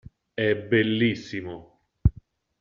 [0.33, 1.83] È bellissimo!